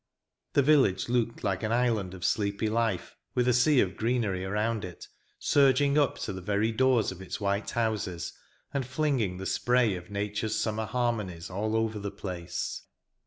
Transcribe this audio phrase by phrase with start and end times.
[0.53, 4.83] The village looked like an island of sleepy life, with a sea of greenery around
[4.83, 8.33] it, surging up to the very doors of its white houses,
[8.73, 12.81] and flinging the spray of nature's summer harmonies all over the place.